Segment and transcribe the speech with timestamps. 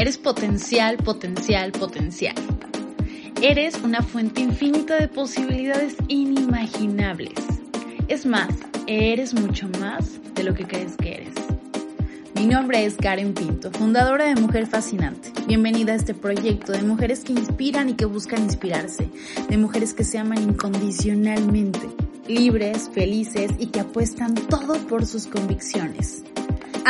[0.00, 2.34] Eres potencial, potencial, potencial.
[3.42, 7.34] Eres una fuente infinita de posibilidades inimaginables.
[8.08, 8.48] Es más,
[8.86, 11.34] eres mucho más de lo que crees que eres.
[12.34, 15.32] Mi nombre es Karen Pinto, fundadora de Mujer Fascinante.
[15.46, 19.10] Bienvenida a este proyecto de mujeres que inspiran y que buscan inspirarse,
[19.50, 21.90] de mujeres que se aman incondicionalmente,
[22.26, 26.22] libres, felices y que apuestan todo por sus convicciones.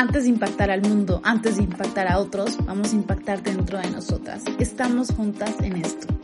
[0.00, 3.90] Antes de impactar al mundo, antes de impactar a otros, vamos a impactar dentro de
[3.90, 4.42] nosotras.
[4.58, 6.19] Estamos juntas en esto.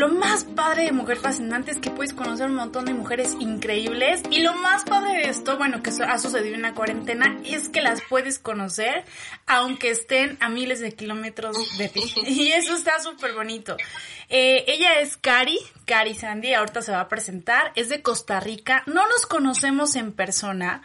[0.00, 4.22] Lo más padre de Mujer Fascinante es que puedes conocer un montón de mujeres increíbles.
[4.30, 7.82] Y lo más padre de esto, bueno, que ha sucedido en la cuarentena, es que
[7.82, 9.04] las puedes conocer
[9.46, 12.00] aunque estén a miles de kilómetros de ti.
[12.26, 13.76] Y eso está súper bonito.
[14.30, 18.82] Eh, ella es Cari, Cari Sandy, ahorita se va a presentar, es de Costa Rica,
[18.86, 20.80] no nos conocemos en persona,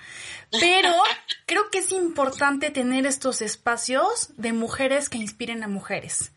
[0.59, 0.91] pero
[1.45, 6.33] creo que es importante tener estos espacios de mujeres que inspiren a mujeres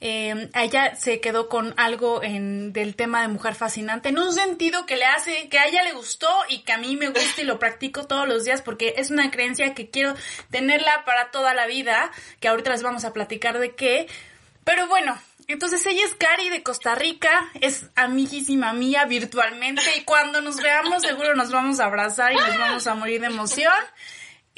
[0.00, 4.86] eh, ella se quedó con algo en, del tema de mujer fascinante, en un sentido
[4.86, 7.44] que le hace, que a ella le gustó y que a mí me gusta y
[7.44, 10.14] lo practico todos los días porque es una creencia que quiero
[10.50, 14.06] tenerla para toda la vida, que ahorita les vamos a platicar de qué.
[14.64, 15.18] Pero bueno,
[15.48, 21.02] entonces ella es Cari de Costa Rica, es amiguísima mía virtualmente y cuando nos veamos
[21.02, 23.72] seguro nos vamos a abrazar y nos vamos a morir de emoción.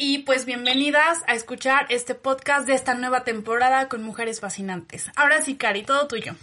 [0.02, 5.10] Y pues bienvenidas a escuchar este podcast de esta nueva temporada con mujeres fascinantes.
[5.14, 6.36] Ahora sí, Cari, todo tuyo.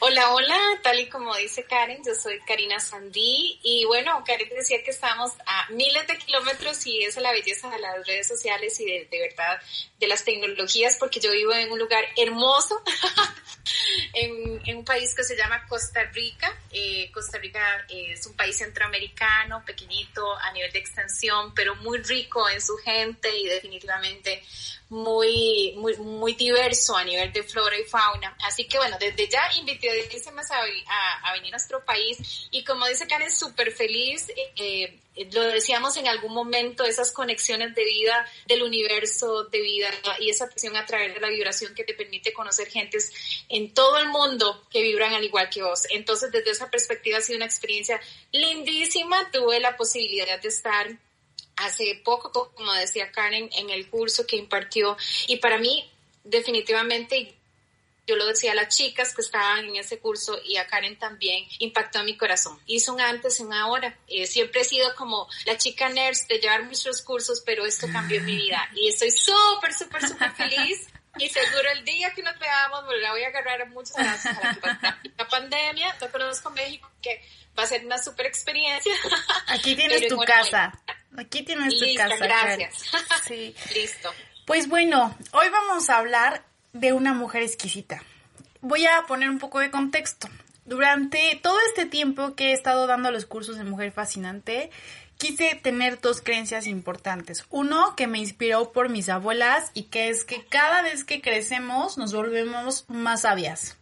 [0.00, 4.82] Hola, hola, tal y como dice Karen, yo soy Karina Sandí y bueno, Karen decía
[4.84, 8.78] que estamos a miles de kilómetros y esa es la belleza de las redes sociales
[8.78, 9.60] y de, verdad
[9.98, 12.80] de las tecnologías porque yo vivo en un lugar hermoso,
[14.12, 16.54] en, un país que se llama Costa Rica.
[16.70, 22.48] Eh, Costa Rica es un país centroamericano, pequeñito a nivel de extensión, pero muy rico
[22.48, 24.42] en su gente y definitivamente
[24.90, 28.36] muy, muy, muy diverso a nivel de flora y fauna.
[28.44, 33.06] Así que bueno, desde ya invité a, a, venir a nuestro país y como dice
[33.06, 34.26] Karen, súper feliz.
[34.56, 34.98] Eh,
[35.32, 39.90] lo decíamos en algún momento, esas conexiones de vida del universo de vida
[40.20, 43.10] y esa presión a través de la vibración que te permite conocer gentes
[43.48, 45.86] en todo el mundo que vibran al igual que vos.
[45.90, 49.30] Entonces, desde esa perspectiva ha sido una experiencia lindísima.
[49.32, 50.88] Tuve la posibilidad de estar
[51.58, 54.96] hace poco, como decía Karen, en el curso que impartió
[55.26, 55.90] y para mí
[56.24, 57.34] definitivamente
[58.08, 61.44] yo lo decía a las chicas que estaban en ese curso y a Karen también,
[61.58, 62.58] impactó mi corazón.
[62.66, 63.98] Hizo un antes y un ahora.
[64.08, 68.22] Eh, siempre he sido como la chica nurse de llevar muchos cursos, pero esto cambió
[68.22, 70.88] mi vida y estoy súper, súper, súper feliz.
[71.18, 74.56] Y seguro el día que nos veamos, me la voy a agarrar muchas gracias a
[75.16, 75.96] la, pandemia.
[76.00, 77.22] No conozco México, que
[77.58, 78.92] va a ser una súper experiencia.
[79.48, 80.72] Aquí tienes tu casa.
[81.16, 82.16] Aquí tienes tu casa.
[82.16, 82.90] Gracias.
[83.26, 83.54] Sí.
[83.74, 84.12] Listo.
[84.46, 88.02] Pues bueno, hoy vamos a hablar de una mujer exquisita.
[88.60, 90.28] Voy a poner un poco de contexto.
[90.64, 94.70] Durante todo este tiempo que he estado dando los cursos de Mujer Fascinante,
[95.18, 97.44] quise tener dos creencias importantes.
[97.50, 101.98] Uno, que me inspiró por mis abuelas y que es que cada vez que crecemos
[101.98, 103.77] nos volvemos más sabias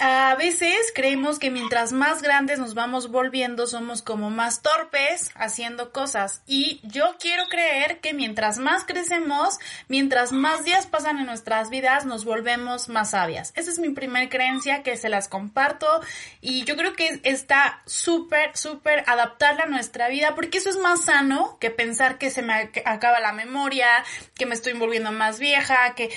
[0.00, 5.92] a veces creemos que mientras más grandes nos vamos volviendo somos como más torpes haciendo
[5.92, 11.68] cosas y yo quiero creer que mientras más crecemos, mientras más días pasan en nuestras
[11.68, 13.52] vidas nos volvemos más sabias.
[13.56, 15.86] Esa es mi primer creencia que se las comparto
[16.40, 21.04] y yo creo que está súper, súper adaptarla a nuestra vida porque eso es más
[21.04, 23.86] sano que pensar que se me acaba la memoria,
[24.34, 26.08] que me estoy volviendo más vieja, que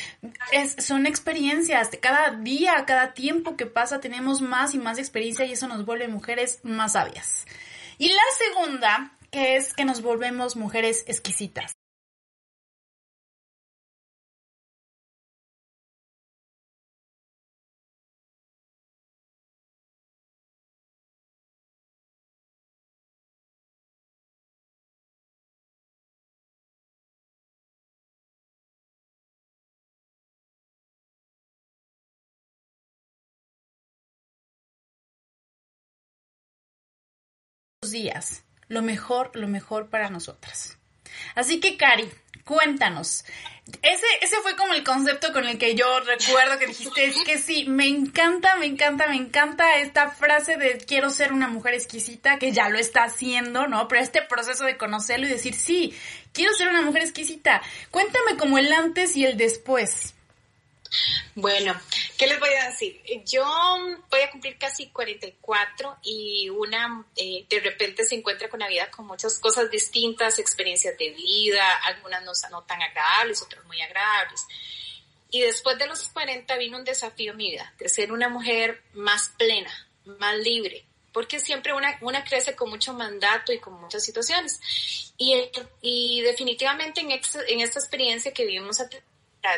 [0.54, 5.46] es, son experiencias de cada día, cada tiempo que pasa tenemos más y más experiencia
[5.46, 7.46] y eso nos vuelve mujeres más sabias.
[7.98, 11.76] Y la segunda, es que nos volvemos mujeres exquisitas.
[37.94, 38.44] Días.
[38.68, 40.78] Lo mejor, lo mejor para nosotras.
[41.36, 42.10] Así que, Cari,
[42.44, 43.24] cuéntanos.
[43.82, 47.38] Ese, ese fue como el concepto con el que yo recuerdo que dijiste, es que
[47.38, 52.40] sí, me encanta, me encanta, me encanta esta frase de quiero ser una mujer exquisita,
[52.40, 53.88] que ya lo está haciendo, ¿no?
[53.88, 55.98] Pero este proceso de conocerlo y decir, sí,
[56.34, 57.62] quiero ser una mujer exquisita.
[57.90, 60.13] Cuéntame como el antes y el después.
[61.36, 61.80] Bueno,
[62.18, 63.02] ¿qué les voy a decir?
[63.26, 63.44] Yo
[64.10, 68.90] voy a cumplir casi 44 y una eh, de repente se encuentra con la vida
[68.92, 74.46] con muchas cosas distintas, experiencias de vida, algunas no, no tan agradables, otras muy agradables.
[75.32, 78.84] Y después de los 40 vino un desafío en mi vida, de ser una mujer
[78.94, 79.72] más plena,
[80.06, 84.60] más libre, porque siempre una, una crece con mucho mandato y con muchas situaciones.
[85.18, 88.80] Y, definitivamente en, en esta experiencia que vivimos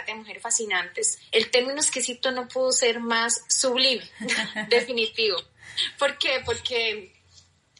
[0.05, 4.03] de mujeres fascinantes, el término exquisito no pudo ser más sublime,
[4.69, 5.37] definitivo.
[5.99, 6.41] ¿Por qué?
[6.43, 7.13] Porque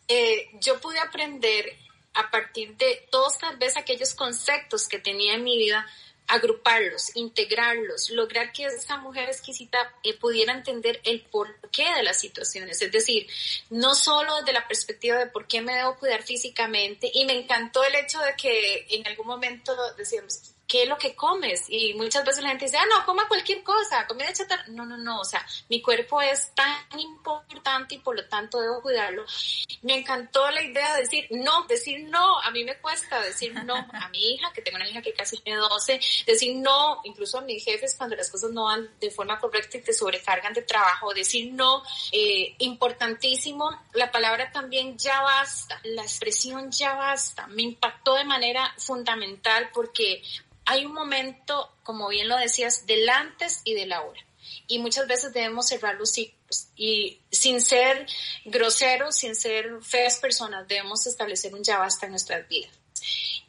[0.07, 1.65] eh, yo pude aprender
[2.13, 5.85] a partir de todos tal vez aquellos conceptos que tenía en mi vida,
[6.27, 12.81] agruparlos, integrarlos, lograr que esa mujer exquisita eh, pudiera entender el porqué de las situaciones,
[12.81, 13.27] es decir,
[13.69, 17.83] no solo desde la perspectiva de por qué me debo cuidar físicamente, y me encantó
[17.83, 21.65] el hecho de que en algún momento decíamos, ¿qué es lo que comes?
[21.69, 24.65] Y muchas veces la gente dice, ah, no, coma cualquier cosa, comida chatarra.
[24.67, 28.81] No, no, no, o sea, mi cuerpo es tan importante y por lo tanto debo
[28.81, 29.25] cuidarlo.
[29.81, 33.75] Me encantó la idea de decir no, decir no, a mí me cuesta decir no
[33.75, 37.41] a mi hija, que tengo una hija que casi tiene 12, decir no, incluso a
[37.41, 41.13] mis jefes cuando las cosas no van de forma correcta y te sobrecargan de trabajo,
[41.13, 48.15] decir no, eh, importantísimo, la palabra también ya basta, la expresión ya basta, me impactó
[48.15, 50.21] de manera fundamental porque
[50.65, 54.19] hay un momento, como bien lo decías, del antes y del ahora.
[54.67, 56.67] Y muchas veces debemos cerrar los ciclos.
[56.75, 58.07] Y sin ser
[58.45, 62.71] groseros, sin ser feas personas, debemos establecer un ya basta en nuestras vidas.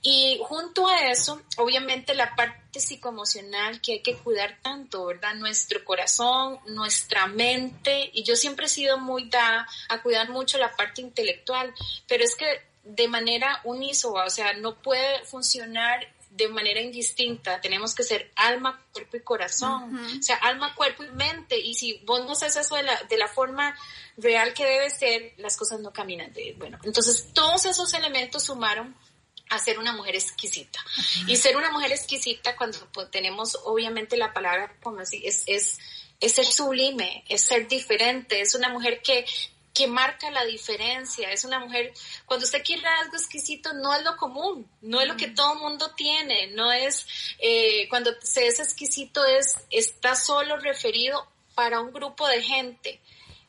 [0.02, 5.34] Y junto a eso, obviamente la parte psicoemocional que hay que cuidar tanto, ¿verdad?
[5.34, 8.10] Nuestro corazón, nuestra mente.
[8.12, 11.74] Y yo siempre he sido muy dada a cuidar mucho la parte intelectual,
[12.06, 12.46] pero es que
[12.84, 17.60] de manera unísoba, o sea, no puede funcionar de manera indistinta.
[17.60, 19.96] Tenemos que ser alma, cuerpo y corazón.
[20.18, 21.58] O sea, alma, cuerpo y mente.
[21.58, 23.76] Y si vos no haces eso de la, de la forma
[24.16, 26.78] real que debe ser, las cosas no caminan de bueno.
[26.82, 28.94] Entonces, todos esos elementos sumaron
[29.48, 30.80] a ser una mujer exquisita.
[31.26, 35.78] Y ser una mujer exquisita cuando pues, tenemos obviamente la palabra como así, es, es,
[36.20, 39.24] es ser sublime, es ser diferente, es una mujer que
[39.76, 41.31] que marca la diferencia.
[41.31, 41.93] Es una mujer,
[42.25, 45.93] cuando usted quiere algo exquisito, no es lo común, no es lo que todo mundo
[45.94, 47.06] tiene, no es,
[47.38, 53.00] eh, cuando se es exquisito es, está solo referido para un grupo de gente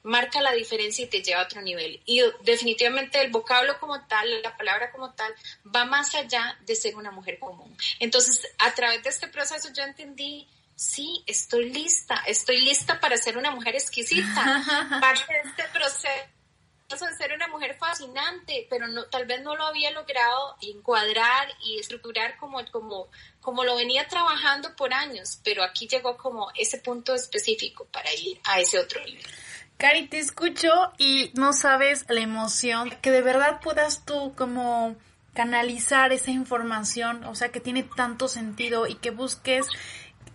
[0.03, 2.01] marca la diferencia y te lleva a otro nivel.
[2.05, 5.33] Y definitivamente el vocablo como tal, la palabra como tal,
[5.75, 7.75] va más allá de ser una mujer común.
[7.99, 10.47] Entonces, a través de este proceso yo entendí
[10.77, 14.63] sí, estoy lista, estoy lista para ser una mujer exquisita.
[15.01, 19.65] Parte de este proceso de ser una mujer fascinante, pero no, tal vez no lo
[19.65, 23.09] había logrado encuadrar y estructurar como, como,
[23.41, 28.39] como lo venía trabajando por años, pero aquí llegó como ese punto específico para ir
[28.45, 29.25] a ese otro nivel.
[29.77, 34.95] Cari, te escucho y no sabes la emoción que de verdad puedas tú como
[35.33, 39.67] canalizar esa información, o sea, que tiene tanto sentido y que busques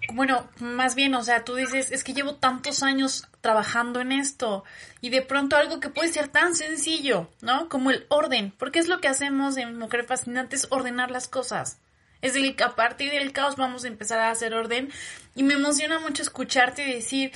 [0.09, 4.65] bueno, más bien, o sea, tú dices, es que llevo tantos años trabajando en esto
[5.01, 7.69] y de pronto algo que puede ser tan sencillo, ¿no?
[7.69, 11.79] Como el orden, porque es lo que hacemos en Mujer Fascinante, es ordenar las cosas.
[12.21, 14.91] Es que a partir del caos vamos a empezar a hacer orden
[15.35, 17.33] y me emociona mucho escucharte decir,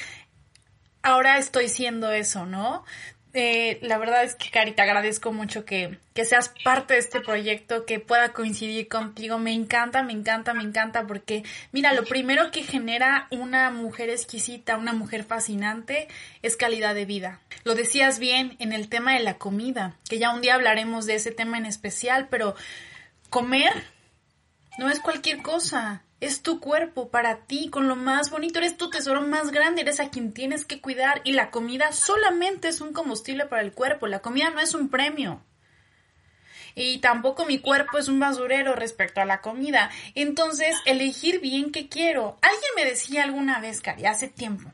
[1.02, 2.84] ahora estoy siendo eso, ¿no?
[3.38, 7.20] Eh, la verdad es que, Cari, te agradezco mucho que, que, seas parte de este
[7.20, 9.36] proyecto, que pueda coincidir contigo.
[9.38, 14.78] Me encanta, me encanta, me encanta, porque, mira, lo primero que genera una mujer exquisita,
[14.78, 16.08] una mujer fascinante,
[16.40, 17.40] es calidad de vida.
[17.64, 21.16] Lo decías bien en el tema de la comida, que ya un día hablaremos de
[21.16, 22.54] ese tema en especial, pero
[23.28, 23.84] comer
[24.78, 26.05] no es cualquier cosa.
[26.20, 30.00] Es tu cuerpo para ti, con lo más bonito, eres tu tesoro más grande, eres
[30.00, 34.06] a quien tienes que cuidar y la comida solamente es un combustible para el cuerpo,
[34.06, 35.42] la comida no es un premio.
[36.74, 39.90] Y tampoco mi cuerpo es un basurero respecto a la comida.
[40.14, 42.38] Entonces, elegir bien qué quiero.
[42.42, 44.70] Alguien me decía alguna vez, Cari, hace tiempo,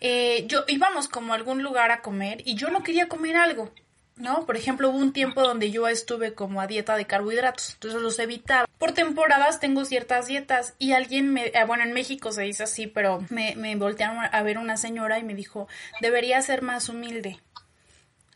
[0.00, 3.72] eh, yo íbamos como a algún lugar a comer y yo no quería comer algo.
[4.16, 4.46] ¿No?
[4.46, 8.18] Por ejemplo, hubo un tiempo donde yo estuve como a dieta de carbohidratos, entonces los
[8.18, 8.66] evitaba.
[8.78, 12.86] Por temporadas tengo ciertas dietas y alguien me, eh, bueno, en México se dice así,
[12.86, 15.68] pero me, me voltearon a ver una señora y me dijo,
[16.00, 17.40] debería ser más humilde.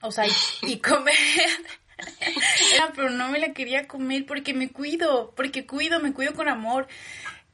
[0.03, 0.25] O sea,
[0.63, 1.15] y, comer.
[2.95, 6.89] pero no me la quería comer porque me cuido, porque cuido, me cuido con amor.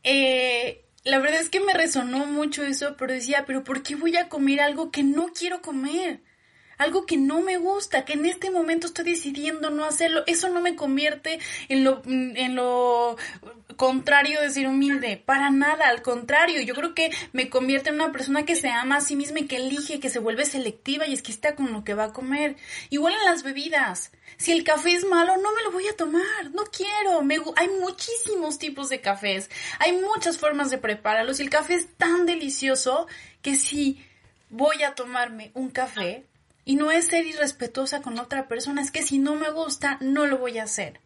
[0.02, 4.16] Eh, la verdad es que me resonó mucho eso, pero decía, pero ¿por qué voy
[4.16, 6.20] a comer algo que no quiero comer?
[6.78, 10.60] Algo que no me gusta, que en este momento estoy decidiendo no hacerlo, eso no
[10.60, 13.16] me convierte en lo, en lo
[13.76, 18.12] contrario de ser humilde, para nada, al contrario, yo creo que me convierte en una
[18.12, 21.12] persona que se ama a sí misma y que elige, que se vuelve selectiva y
[21.12, 22.56] exquisita con lo que va a comer.
[22.90, 26.50] Igual en las bebidas, si el café es malo, no me lo voy a tomar,
[26.52, 31.50] no quiero, me, hay muchísimos tipos de cafés, hay muchas formas de prepararlos y el
[31.50, 33.06] café es tan delicioso
[33.42, 34.04] que si
[34.50, 36.24] voy a tomarme un café,
[36.66, 40.26] y no es ser irrespetuosa con otra persona, es que si no me gusta, no
[40.26, 41.00] lo voy a hacer.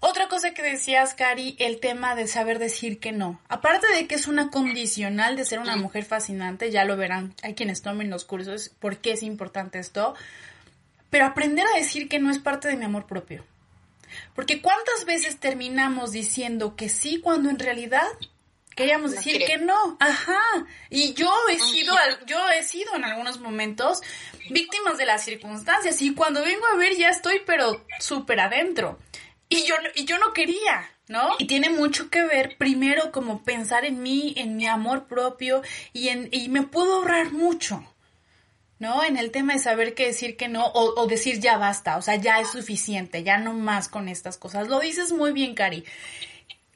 [0.00, 3.40] Otra cosa que decías, Cari, el tema de saber decir que no.
[3.48, 7.54] Aparte de que es una condicional de ser una mujer fascinante, ya lo verán, hay
[7.54, 10.14] quienes tomen los cursos, por qué es importante esto,
[11.08, 13.44] pero aprender a decir que no es parte de mi amor propio.
[14.34, 18.06] Porque cuántas veces terminamos diciendo que sí cuando en realidad
[18.78, 19.96] queríamos decir que no.
[19.98, 20.40] Ajá.
[20.88, 21.94] Y yo he sido,
[22.26, 24.00] yo he sido en algunos momentos
[24.50, 28.98] víctimas de las circunstancias y cuando vengo a ver ya estoy pero súper adentro.
[29.48, 31.30] Y yo, y yo no quería, ¿no?
[31.38, 36.08] Y tiene mucho que ver primero como pensar en mí, en mi amor propio y,
[36.08, 37.84] en, y me puedo ahorrar mucho.
[38.78, 39.02] ¿no?
[39.02, 42.02] En el tema de saber qué decir que no o, o, decir ya basta, o
[42.02, 44.68] sea, ya es suficiente, ya no más con estas cosas.
[44.68, 45.84] Lo dices muy bien, Cari.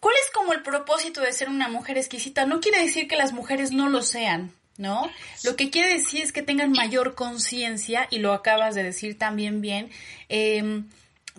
[0.02, 2.44] ¿Cuál es como el propósito de ser una mujer exquisita?
[2.44, 5.08] No quiere decir que las mujeres no lo sean, ¿no?
[5.44, 9.60] Lo que quiere decir es que tengan mayor conciencia, y lo acabas de decir también
[9.60, 9.92] bien,
[10.28, 10.82] eh,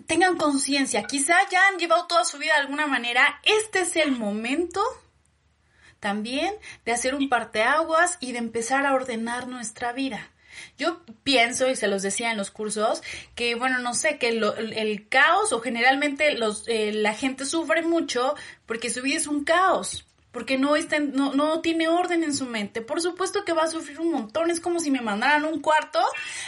[0.06, 4.12] tengan conciencia, quizá ya han llevado toda su vida de alguna manera, este es el
[4.12, 4.80] momento
[6.00, 6.54] también
[6.86, 10.30] de hacer un parteaguas y de empezar a ordenar nuestra vida.
[10.78, 13.02] Yo pienso, y se los decía en los cursos,
[13.34, 18.34] que bueno, no sé, que el caos o generalmente los, eh, la gente sufre mucho
[18.66, 22.44] porque su vida es un caos porque no, está no, no tiene orden en su
[22.44, 22.82] mente.
[22.82, 24.50] Por supuesto que va a sufrir un montón.
[24.50, 26.00] Es como si me mandaran un cuarto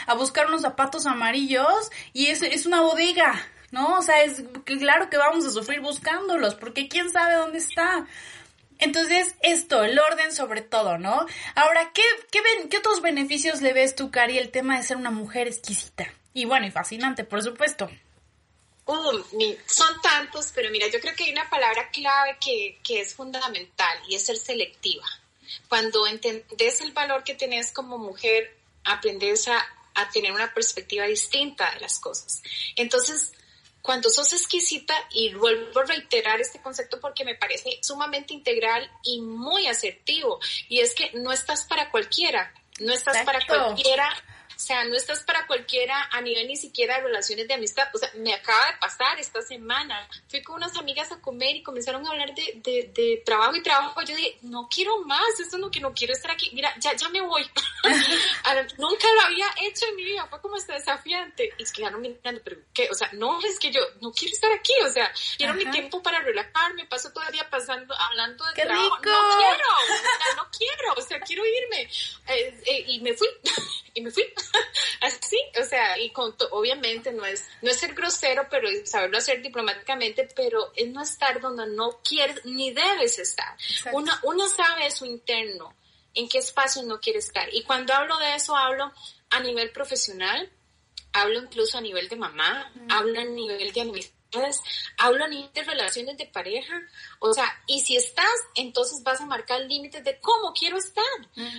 [0.05, 3.97] a buscar unos zapatos amarillos y es, es una bodega, ¿no?
[3.97, 8.05] O sea, es claro que vamos a sufrir buscándolos porque quién sabe dónde está.
[8.79, 11.25] Entonces, esto, el orden sobre todo, ¿no?
[11.55, 15.11] Ahora, ¿qué, qué, qué otros beneficios le ves tú, Cari, el tema de ser una
[15.11, 16.13] mujer exquisita?
[16.33, 17.89] Y bueno, y fascinante, por supuesto.
[18.85, 19.21] Uh,
[19.65, 23.97] son tantos, pero mira, yo creo que hay una palabra clave que, que es fundamental
[24.07, 25.05] y es ser selectiva.
[25.67, 28.55] Cuando entendés el valor que tenés como mujer,
[28.85, 29.57] aprendes a,
[29.95, 32.41] a tener una perspectiva distinta de las cosas.
[32.75, 33.33] Entonces,
[33.87, 39.21] cuando sos exquisita, y vuelvo a reiterar este concepto porque me parece sumamente integral y
[39.21, 44.09] muy asertivo, y es que no estás para cualquiera, no estás para cualquiera
[44.57, 47.87] o sea, no estás para cualquiera a nivel ni siquiera de relaciones de amistad.
[47.93, 50.09] O sea, me acaba de pasar esta semana.
[50.27, 53.61] Fui con unas amigas a comer y comenzaron a hablar de, de, de trabajo y
[53.61, 54.01] trabajo.
[54.01, 56.49] Yo dije, no quiero más, esto no que no quiero estar aquí.
[56.53, 57.43] Mira, ya, ya me voy.
[58.79, 61.53] Nunca lo había hecho en mi vida, fue como este desafiante.
[61.59, 62.89] Y es que ya no me entiendo, pero ¿qué?
[62.89, 64.73] O sea, no, es que yo no quiero estar aquí.
[64.83, 66.85] O sea, quiero mi tiempo para relajarme.
[66.85, 68.95] Paso todo el día pasando, hablando de ¡Qué trabajo.
[68.95, 69.11] Rico!
[69.11, 71.81] No quiero, o sea, no quiero, o sea, quiero irme.
[72.27, 73.27] Eh, eh, y me fui,
[73.93, 74.23] y me fui.
[75.01, 79.41] Así, o sea, y con obviamente no es, no es ser grosero, pero saberlo hacer
[79.41, 83.55] diplomáticamente, pero es no estar donde no quieres ni debes estar.
[83.93, 85.75] Uno, uno sabe su interno,
[86.13, 87.47] en qué espacio no quiere estar.
[87.53, 88.91] Y cuando hablo de eso, hablo
[89.29, 90.51] a nivel profesional,
[91.13, 93.81] hablo incluso a nivel de mamá, hablo a nivel de
[95.27, 96.81] nivel de relaciones de pareja,
[97.19, 101.03] o sea, y si estás, entonces vas a marcar límites de cómo quiero estar.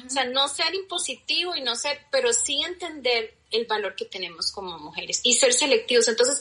[0.06, 4.52] O sea, no ser impositivo y no ser, pero sí entender el valor que tenemos
[4.52, 6.08] como mujeres y ser selectivos.
[6.08, 6.38] Entonces,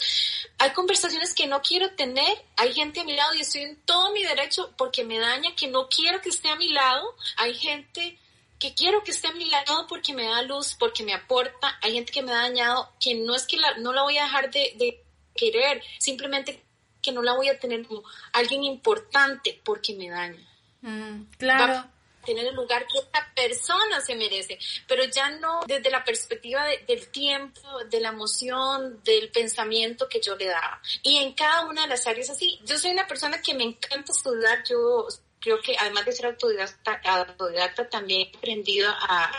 [0.57, 4.12] hay conversaciones que no quiero tener, hay gente a mi lado y estoy en todo
[4.12, 8.19] mi derecho porque me daña, que no quiero que esté a mi lado, hay gente
[8.60, 11.93] que quiero que esté a mi lado porque me da luz, porque me aporta, hay
[11.93, 14.51] gente que me ha dañado, que no es que la, no la voy a dejar
[14.51, 15.03] de, de
[15.38, 16.62] querer, simplemente
[17.01, 18.03] que no la voy a tener como
[18.34, 20.46] alguien importante porque me daña.
[20.82, 21.74] Mm, claro.
[21.74, 26.03] Va a tener el lugar que esta persona se merece, pero ya no desde la
[26.03, 30.82] perspectiva de, del tiempo, de la emoción, del pensamiento que yo le daba.
[31.03, 34.12] Y en cada una de las áreas así, yo soy una persona que me encanta
[34.12, 35.08] estudiar, yo
[35.39, 39.32] creo que además de ser autodidacta, autodidacta también he aprendido a,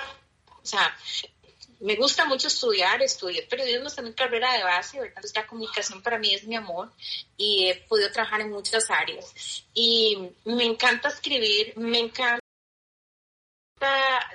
[0.62, 0.96] o sea,
[1.80, 5.14] me gusta mucho estudiar, estudié periodismo también carrera de base, ¿verdad?
[5.16, 6.90] Entonces la comunicación para mí es mi amor
[7.36, 9.64] y he podido trabajar en muchas áreas.
[9.74, 12.47] Y me encanta escribir, me encanta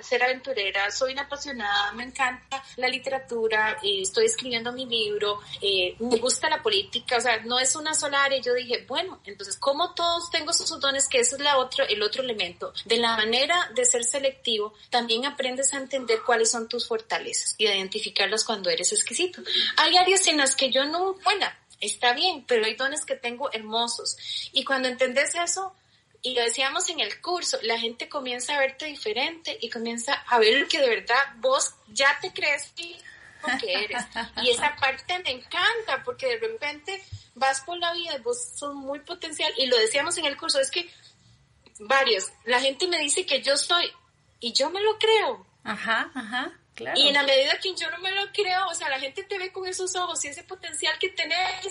[0.00, 5.96] ser aventurera, soy una apasionada, me encanta la literatura, eh, estoy escribiendo mi libro, eh,
[5.98, 8.40] me gusta la política, o sea, no es una sola área.
[8.40, 12.02] Yo dije, bueno, entonces, como todos tengo esos dones, que ese es la otro, el
[12.02, 16.86] otro elemento, de la manera de ser selectivo, también aprendes a entender cuáles son tus
[16.86, 19.42] fortalezas y identificarlas cuando eres exquisito.
[19.76, 21.46] Hay áreas en las que yo no, bueno,
[21.80, 24.16] está bien, pero hay dones que tengo hermosos.
[24.52, 25.74] Y cuando entendés eso,
[26.24, 30.38] y lo decíamos en el curso, la gente comienza a verte diferente y comienza a
[30.38, 32.96] ver que de verdad vos ya te crees que
[33.66, 34.02] eres.
[34.42, 37.04] Y esa parte me encanta porque de repente
[37.34, 39.52] vas por la vida y vos sos muy potencial.
[39.58, 40.90] Y lo decíamos en el curso, es que
[41.80, 43.92] varios, la gente me dice que yo soy
[44.40, 45.46] y yo me lo creo.
[45.62, 46.58] Ajá, ajá.
[46.74, 46.98] Claro.
[46.98, 49.38] Y en la medida que yo no me lo creo, o sea, la gente te
[49.38, 51.66] ve con esos ojos y ese potencial que tenés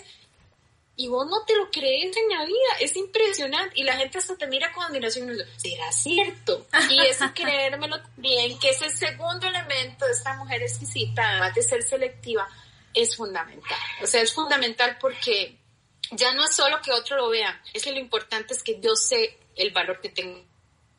[0.96, 4.38] y vos no te lo crees en la vida, es impresionante y la gente hasta
[4.38, 6.68] te mira con admiración y dice, será cierto.
[6.90, 11.84] Y eso creérmelo bien, que ese segundo elemento de esta mujer exquisita, además de ser
[11.84, 12.48] selectiva,
[12.94, 13.78] es fundamental.
[14.04, 15.58] O sea, es fundamental porque
[16.12, 18.96] ya no es solo que otro lo vea, es que lo importante es que yo
[18.96, 20.44] sé el valor que tengo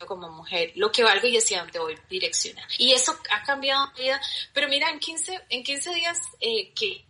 [0.05, 2.67] como mujer, lo que valgo y hacia dónde voy direccionar.
[2.77, 4.21] Y eso ha cambiado mi vida.
[4.53, 7.05] Pero mira, en 15, en 15 días eh, que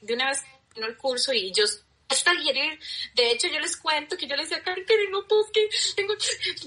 [0.00, 1.64] de una vez terminó el curso y yo
[2.08, 2.78] hasta digerir.
[3.14, 6.14] De hecho, yo les cuento que yo les decía, Karen, no, pues que tengo,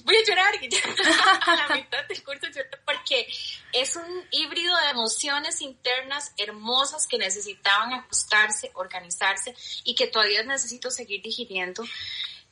[0.03, 0.53] voy a llorar.
[0.55, 2.47] A la mitad del curso
[2.85, 3.27] porque
[3.73, 10.91] es un híbrido de emociones internas hermosas que necesitaban ajustarse, organizarse y que todavía necesito
[10.91, 11.83] seguir digiriendo,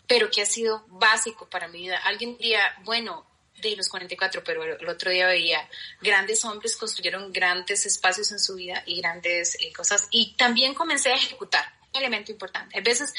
[0.08, 1.98] pero que ha sido básico para mi vida.
[2.06, 3.26] Alguien diría, bueno,
[3.62, 5.68] de los 44, pero el otro día veía
[6.02, 11.12] grandes hombres construyeron grandes espacios en su vida y grandes eh, cosas y también comencé
[11.12, 12.78] a ejecutar elemento importante.
[12.78, 13.14] A veces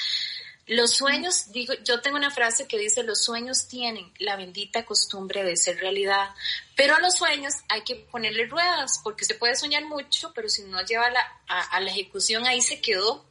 [0.68, 5.42] los sueños, digo, yo tengo una frase que dice, los sueños tienen la bendita costumbre
[5.42, 6.28] de ser realidad,
[6.76, 10.64] pero a los sueños hay que ponerle ruedas, porque se puede soñar mucho, pero si
[10.64, 11.06] no lleva
[11.48, 13.24] a, la ejecución, ahí se quedó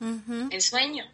[0.49, 1.05] el sueño.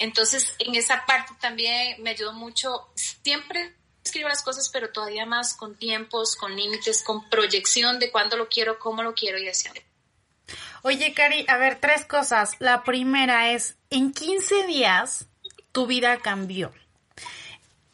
[0.00, 3.72] Entonces, en esa parte también me ayudó mucho, siempre
[4.04, 8.48] escribo las cosas, pero todavía más con tiempos, con límites, con proyección de cuándo lo
[8.48, 9.95] quiero, cómo lo quiero y hacia dónde.
[10.86, 12.52] Oye, Cari, a ver, tres cosas.
[12.60, 15.26] La primera es, en 15 días
[15.72, 16.72] tu vida cambió.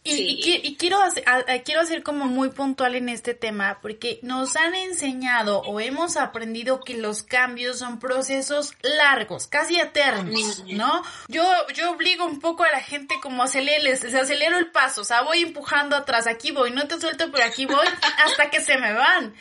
[0.04, 1.24] Y, quiero, hacer,
[1.64, 6.80] quiero ser como muy puntual en este tema porque nos han enseñado o hemos aprendido
[6.80, 11.02] que los cambios son procesos largos, casi eternos, ¿no?
[11.28, 11.44] Yo,
[11.74, 15.22] yo obligo un poco a la gente como a acelerarles, acelero el paso, o sea,
[15.22, 17.86] voy empujando atrás, aquí voy, no te suelto, pero aquí voy
[18.24, 19.34] hasta que se me van.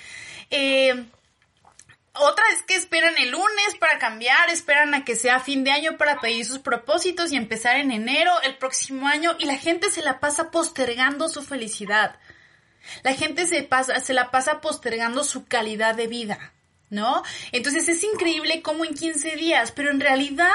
[0.52, 1.06] Eh,
[2.14, 5.98] otra es que esperan el lunes para cambiar, esperan a que sea fin de año
[5.98, 10.02] para pedir sus propósitos y empezar en enero el próximo año y la gente se
[10.02, 12.18] la pasa postergando su felicidad.
[13.04, 16.54] La gente se pasa, se la pasa postergando su calidad de vida,
[16.90, 17.24] ¿no?
[17.54, 20.52] Entonces es increíble cómo en 15 días, pero en realidad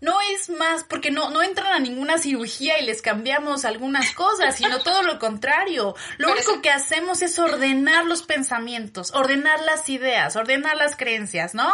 [0.00, 4.56] no es más porque no, no entran a ninguna cirugía y les cambiamos algunas cosas,
[4.56, 5.94] sino todo lo contrario.
[6.18, 11.72] Lo único que hacemos es ordenar los pensamientos, ordenar las ideas, ordenar las creencias, ¿no?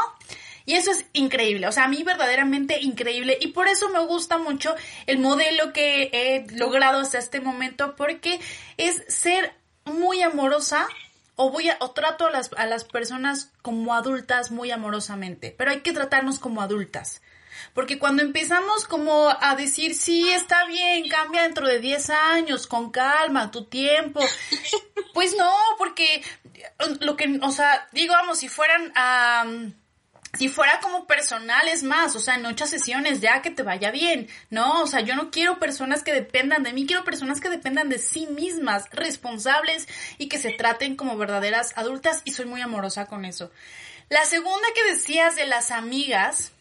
[0.65, 4.39] Y eso es increíble, o sea, a mí verdaderamente increíble y por eso me gusta
[4.39, 4.75] mucho
[5.07, 8.41] el modelo que he logrado hasta este momento porque
[8.77, 9.55] es ser
[9.85, 10.87] muy amorosa
[11.35, 15.73] o voy a, o trato a las, a las personas como adultas muy amorosamente, pero
[15.73, 17.23] hay que tratarnos como adultas.
[17.75, 22.91] Porque cuando empezamos como a decir, sí, está bien, cambia dentro de 10 años, con
[22.91, 24.21] calma, tu tiempo,
[25.15, 26.23] pues no, porque
[27.01, 29.45] lo que, o sea, digamos, si fueran a...
[30.39, 33.91] si fuera como personal es más, o sea, en ocho sesiones ya que te vaya
[33.91, 34.83] bien, ¿no?
[34.83, 37.99] O sea, yo no quiero personas que dependan de mí, quiero personas que dependan de
[37.99, 43.25] sí mismas, responsables y que se traten como verdaderas adultas y soy muy amorosa con
[43.25, 43.51] eso.
[44.09, 46.53] La segunda que decías de las amigas,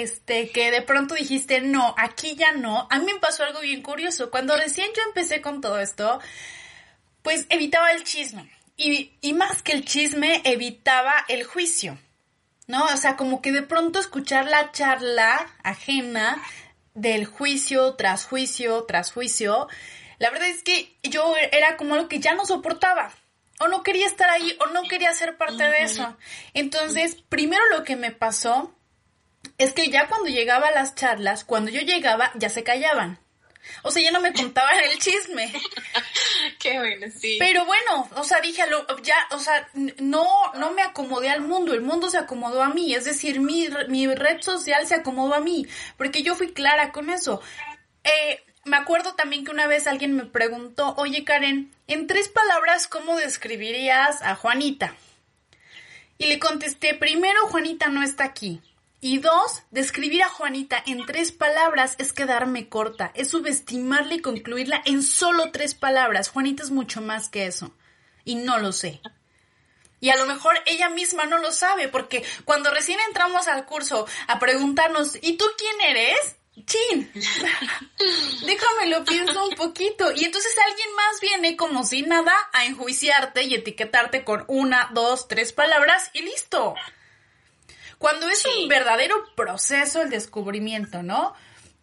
[0.00, 2.86] este, que de pronto dijiste, no, aquí ya no.
[2.90, 4.30] A mí me pasó algo bien curioso.
[4.30, 6.20] Cuando recién yo empecé con todo esto,
[7.22, 8.50] pues evitaba el chisme.
[8.76, 11.98] Y, y más que el chisme, evitaba el juicio.
[12.66, 12.84] ¿No?
[12.86, 16.42] O sea, como que de pronto escuchar la charla ajena
[16.94, 19.68] del juicio tras juicio tras juicio,
[20.18, 23.12] la verdad es que yo era como lo que ya no soportaba.
[23.60, 26.16] O no quería estar ahí, o no quería ser parte de eso.
[26.54, 28.74] Entonces, primero lo que me pasó
[29.62, 33.18] es que ya cuando llegaba a las charlas, cuando yo llegaba, ya se callaban.
[33.82, 35.52] O sea, ya no me contaban el chisme.
[36.58, 37.36] Qué bueno, sí.
[37.38, 38.62] Pero bueno, o sea, dije,
[39.02, 42.94] ya, o sea, no, no me acomodé al mundo, el mundo se acomodó a mí,
[42.94, 47.10] es decir, mi, mi red social se acomodó a mí, porque yo fui clara con
[47.10, 47.40] eso.
[48.02, 52.88] Eh, me acuerdo también que una vez alguien me preguntó, oye Karen, en tres palabras,
[52.88, 54.94] ¿cómo describirías a Juanita?
[56.18, 58.60] Y le contesté, primero, Juanita no está aquí.
[59.04, 64.80] Y dos, describir a Juanita en tres palabras es quedarme corta, es subestimarla y concluirla
[64.84, 66.28] en solo tres palabras.
[66.28, 67.74] Juanita es mucho más que eso.
[68.24, 69.00] Y no lo sé.
[69.98, 74.06] Y a lo mejor ella misma no lo sabe, porque cuando recién entramos al curso
[74.28, 76.36] a preguntarnos, ¿y tú quién eres?
[76.64, 77.10] chin,
[78.46, 80.12] déjame lo pienso un poquito.
[80.12, 85.26] Y entonces alguien más viene como si nada a enjuiciarte y etiquetarte con una, dos,
[85.26, 86.76] tres palabras y listo.
[88.02, 91.34] Cuando es un verdadero proceso el descubrimiento, ¿no?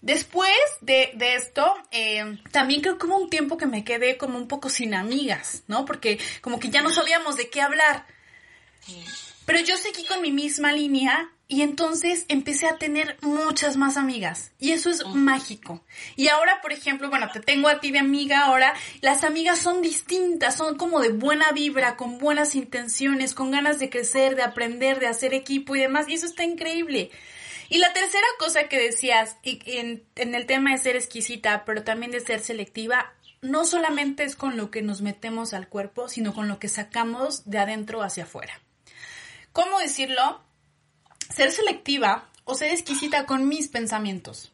[0.01, 0.51] Después
[0.81, 4.69] de, esto, eh, también creo que hubo un tiempo que me quedé como un poco
[4.69, 5.85] sin amigas, ¿no?
[5.85, 8.05] Porque como que ya no sabíamos de qué hablar.
[9.45, 14.51] Pero yo seguí con mi misma línea y entonces empecé a tener muchas más amigas.
[14.59, 15.83] Y eso es mágico.
[16.15, 18.75] Y ahora, por ejemplo, bueno, te tengo a ti de amiga ahora.
[19.01, 23.89] Las amigas son distintas, son como de buena vibra, con buenas intenciones, con ganas de
[23.89, 26.07] crecer, de aprender, de hacer equipo y demás.
[26.07, 27.09] Y eso está increíble.
[27.69, 32.11] Y la tercera cosa que decías en, en el tema de ser exquisita, pero también
[32.11, 36.47] de ser selectiva, no solamente es con lo que nos metemos al cuerpo, sino con
[36.47, 38.61] lo que sacamos de adentro hacia afuera.
[39.51, 40.41] ¿Cómo decirlo?
[41.29, 44.51] ser selectiva o ser exquisita con mis pensamientos.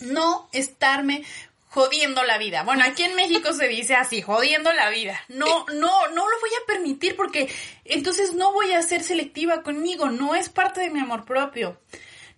[0.00, 1.22] No estarme
[1.68, 2.64] jodiendo la vida.
[2.64, 5.20] Bueno, aquí en México se dice así, jodiendo la vida.
[5.28, 7.52] No, no, no lo voy a permitir porque
[7.84, 11.80] entonces no voy a ser selectiva conmigo, no es parte de mi amor propio.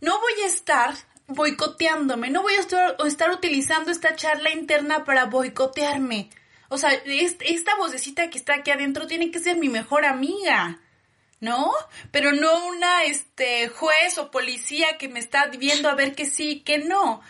[0.00, 0.94] No voy a estar
[1.26, 6.30] boicoteándome, no voy a estar, estar utilizando esta charla interna para boicotearme.
[6.68, 10.80] O sea, esta vocecita que está aquí adentro tiene que ser mi mejor amiga.
[11.44, 11.70] ¿No?
[12.10, 16.60] Pero no una este, juez o policía que me está viendo a ver que sí,
[16.60, 17.20] que no.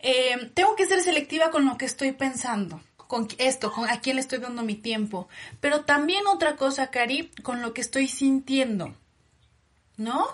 [0.00, 4.16] Eh, tengo que ser selectiva con lo que estoy pensando, con esto, con a quién
[4.16, 5.28] le estoy dando mi tiempo.
[5.60, 8.94] Pero también otra cosa, Cari, con lo que estoy sintiendo,
[9.96, 10.26] ¿no?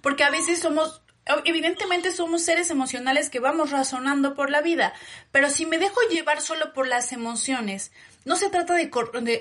[0.00, 1.02] Porque a veces somos
[1.44, 4.92] evidentemente somos seres emocionales que vamos razonando por la vida,
[5.32, 7.92] pero si me dejo llevar solo por las emociones,
[8.24, 8.90] no se trata de,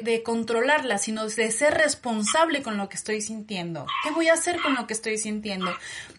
[0.01, 3.85] de, controlarlas, sino de ser responsable con lo que estoy sintiendo.
[4.03, 5.71] ¿Qué voy a hacer con lo que estoy sintiendo?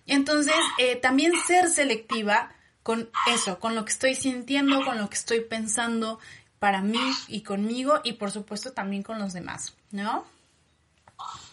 [0.06, 5.16] Entonces, eh, también ser selectiva con eso, con lo que estoy sintiendo, con lo que
[5.16, 6.18] estoy pensando
[6.58, 10.26] para mí y conmigo y por supuesto también con los demás, ¿no?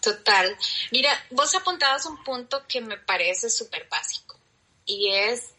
[0.08, 0.58] Total.
[0.91, 4.39] Mira, vos apuntabas un punto que me parece súper básico
[4.86, 5.50] y es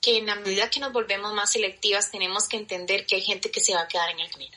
[0.00, 3.50] que en la medida que nos volvemos más selectivas tenemos que entender que hay gente
[3.50, 4.56] que se va a quedar en el camino.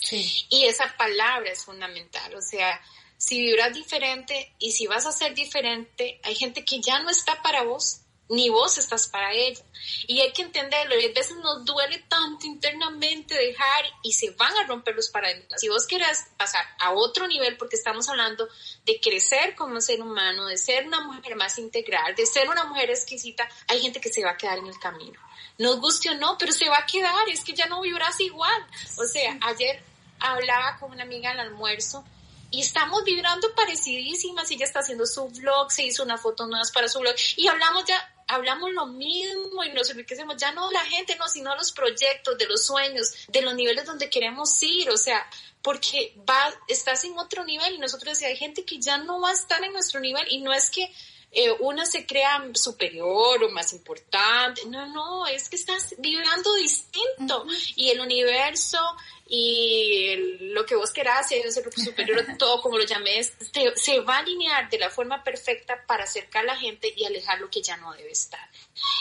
[0.00, 0.46] Sí.
[0.48, 2.80] Y esa palabra es fundamental, o sea,
[3.18, 7.42] si vibras diferente y si vas a ser diferente, hay gente que ya no está
[7.42, 8.00] para vos
[8.34, 9.62] ni vos estás para ella.
[10.06, 14.54] Y hay que entenderlo, y a veces nos duele tanto internamente dejar y se van
[14.56, 15.60] a romper los paradigmas.
[15.60, 18.48] Si vos querés pasar a otro nivel, porque estamos hablando
[18.84, 22.90] de crecer como ser humano, de ser una mujer más integral, de ser una mujer
[22.90, 25.20] exquisita, hay gente que se va a quedar en el camino.
[25.58, 28.66] Nos guste o no, pero se va a quedar, es que ya no vibras igual.
[28.98, 29.82] O sea, ayer
[30.18, 32.04] hablaba con una amiga al almuerzo
[32.50, 34.50] y estamos vibrando parecidísimas.
[34.50, 37.84] Ella está haciendo su vlog, se hizo una foto nueva para su vlog y hablamos
[37.84, 42.38] ya hablamos lo mismo y nos enriquecemos, ya no la gente, no, sino los proyectos,
[42.38, 45.26] de los sueños, de los niveles donde queremos ir, o sea,
[45.62, 49.30] porque va, estás en otro nivel y nosotros decíamos, hay gente que ya no va
[49.30, 50.92] a estar en nuestro nivel y no es que
[51.34, 57.44] eh, una se crea superior o más importante, no, no, es que estás vibrando distinto.
[57.76, 58.78] Y el universo
[59.26, 60.16] y
[60.52, 63.32] lo que vos querás, si es superior todo como lo llames,
[63.74, 67.40] se va a alinear de la forma perfecta para acercar a la gente y alejar
[67.40, 68.48] lo que ya no debe estar.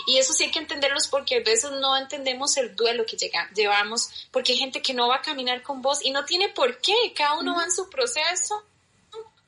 [0.08, 3.50] Y eso sí hay que entenderlos porque a veces no entendemos el duelo que llega,
[3.54, 6.80] llevamos, porque hay gente que no va a caminar con vos y no tiene por
[6.80, 8.64] qué, cada uno va en su proceso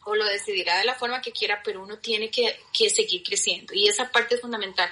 [0.05, 3.73] o lo decidirá de la forma que quiera, pero uno tiene que, que, seguir creciendo
[3.73, 4.89] y esa parte es fundamental.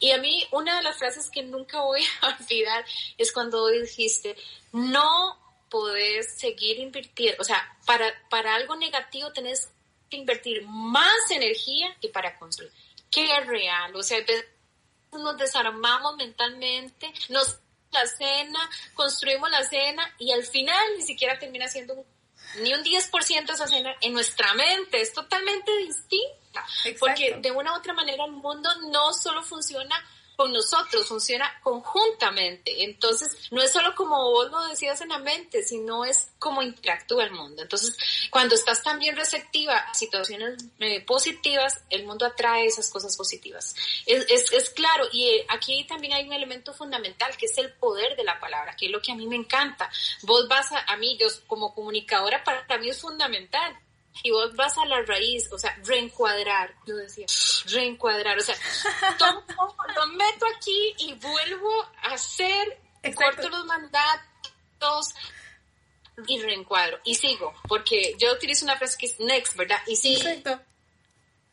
[0.00, 2.84] Y a mí una de las frases que nunca voy a olvidar
[3.16, 4.36] es cuando dijiste,
[4.72, 5.38] no
[5.70, 9.70] podés seguir invirtiendo, o sea, para, para algo negativo tenés
[10.10, 12.72] que invertir más energía que para construir.
[13.10, 13.94] ¿Qué real?
[13.96, 14.18] O sea,
[15.12, 17.60] nos desarmamos mentalmente, nos
[17.92, 22.04] la cena, construimos la cena y al final ni siquiera termina siendo un
[22.60, 26.64] ni un 10% esa cena en nuestra mente, es totalmente distinta.
[26.98, 29.96] Porque de una u otra manera el mundo no solo funciona
[30.36, 32.84] con nosotros, funciona conjuntamente.
[32.84, 37.24] Entonces, no es solo como vos lo decías en la mente, sino es como interactúa
[37.24, 37.62] el mundo.
[37.62, 37.96] Entonces,
[38.30, 43.74] cuando estás también receptiva a situaciones eh, positivas, el mundo atrae esas cosas positivas.
[44.04, 47.72] Es, es, es claro, y eh, aquí también hay un elemento fundamental que es el
[47.72, 49.90] poder de la palabra, que es lo que a mí me encanta.
[50.22, 53.76] Vos vas a, a mí, yo como comunicadora, para mí es fundamental
[54.22, 57.26] y vos vas a la raíz, o sea, reencuadrar, yo decía,
[57.66, 58.54] reencuadrar, o sea,
[59.18, 59.42] tomo,
[59.94, 62.80] lo meto aquí y vuelvo a hacer,
[63.14, 65.14] corto los mandatos
[66.26, 69.80] y reencuadro y sigo, porque yo utilizo una frase que es next, ¿verdad?
[69.86, 70.28] Y sigo.
[70.28, 70.60] Exacto.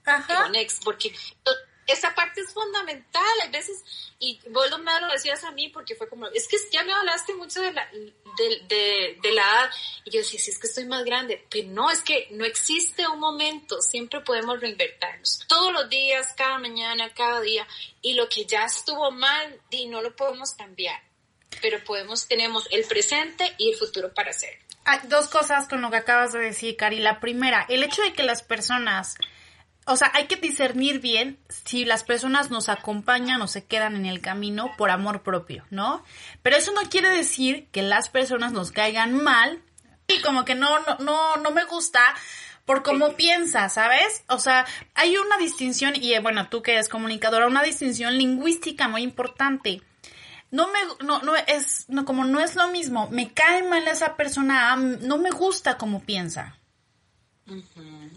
[0.05, 0.49] Ajá.
[0.49, 1.15] next, porque
[1.87, 3.83] esa parte es fundamental, a veces,
[4.19, 6.93] y vos lo, me lo decías a mí porque fue como, es que ya me
[6.93, 9.69] hablaste mucho de la, de, la edad,
[10.05, 13.07] y yo decía, si es que estoy más grande, pero no, es que no existe
[13.07, 17.67] un momento, siempre podemos reinvertirnos, todos los días, cada mañana, cada día,
[18.01, 21.01] y lo que ya estuvo mal, y no lo podemos cambiar,
[21.61, 24.59] pero podemos, tenemos el presente y el futuro para hacer.
[24.85, 26.99] Hay dos cosas con lo que acabas de decir, Cari.
[26.99, 29.15] La primera, el hecho de que las personas
[29.85, 34.05] o sea, hay que discernir bien si las personas nos acompañan o se quedan en
[34.05, 36.03] el camino por amor propio, ¿no?
[36.41, 39.61] Pero eso no quiere decir que las personas nos caigan mal
[40.07, 42.01] y como que no, no, no, no me gusta
[42.65, 44.23] por cómo piensa, ¿sabes?
[44.29, 44.65] O sea,
[44.95, 49.81] hay una distinción, y bueno, tú que eres comunicadora, una distinción lingüística muy importante.
[50.49, 54.15] No me, no, no es, no, como no es lo mismo, me cae mal esa
[54.15, 56.57] persona, no me gusta cómo piensa.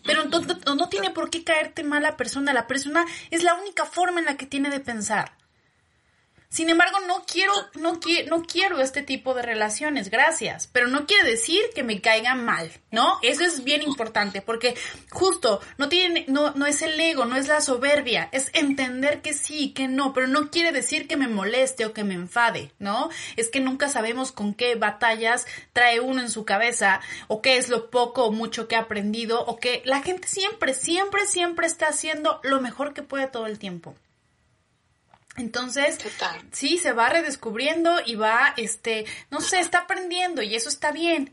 [0.06, 2.52] Pero entonces no tiene por qué caerte mal la persona.
[2.52, 5.35] La persona es la única forma en la que tiene de pensar.
[6.56, 11.28] Sin embargo, no quiero, no, no quiero este tipo de relaciones, gracias, pero no quiere
[11.28, 13.18] decir que me caigan mal, ¿no?
[13.20, 14.74] Eso es bien importante, porque
[15.10, 19.34] justo no tiene, no, no es el ego, no es la soberbia, es entender que
[19.34, 23.10] sí, que no, pero no quiere decir que me moleste o que me enfade, ¿no?
[23.36, 27.68] Es que nunca sabemos con qué batallas trae uno en su cabeza, o qué es
[27.68, 31.88] lo poco o mucho que ha aprendido, o que la gente siempre, siempre, siempre está
[31.88, 33.94] haciendo lo mejor que puede todo el tiempo.
[35.36, 35.98] Entonces,
[36.52, 41.32] sí, se va redescubriendo y va, este, no sé, está aprendiendo y eso está bien.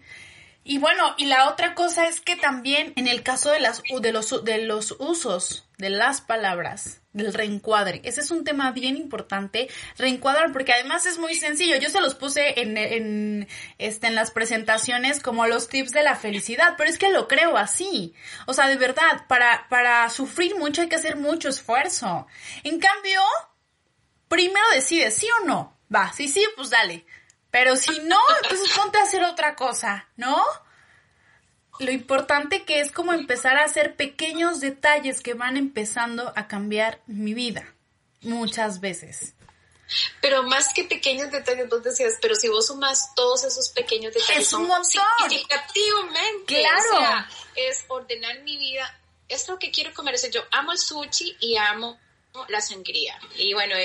[0.65, 4.13] Y bueno, y la otra cosa es que también en el caso de las de
[4.13, 9.67] los de los usos de las palabras, del reencuadre, ese es un tema bien importante,
[9.97, 11.75] reencuadrar porque además es muy sencillo.
[11.75, 16.15] Yo se los puse en en este en las presentaciones como los tips de la
[16.15, 18.13] felicidad, pero es que lo creo así.
[18.45, 22.25] O sea, de verdad, para para sufrir mucho hay que hacer mucho esfuerzo.
[22.63, 23.19] En cambio,
[24.33, 25.77] primero decide sí o no.
[25.93, 27.05] Va, si sí, pues dale.
[27.51, 30.43] Pero si no, entonces ponte a hacer otra cosa, ¿no?
[31.77, 37.01] Lo importante que es como empezar a hacer pequeños detalles que van empezando a cambiar
[37.05, 37.75] mi vida.
[38.21, 39.35] Muchas veces.
[40.19, 44.47] Pero más que pequeños detalles, vos decías, pero si vos sumas todos esos pequeños detalles,
[44.47, 45.03] es un montón.
[45.19, 46.59] significativamente.
[46.59, 47.27] Claro.
[47.55, 48.99] es ordenar mi vida.
[49.27, 50.15] Es lo que quiero comer.
[50.15, 51.99] O yo amo el sushi y amo
[52.47, 53.19] la sangría.
[53.35, 53.75] Y bueno,